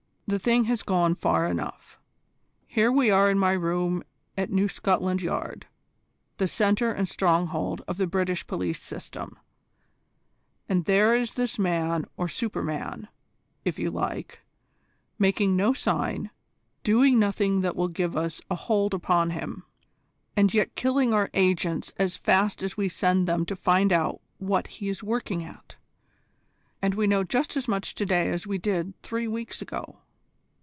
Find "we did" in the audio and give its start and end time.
28.47-28.93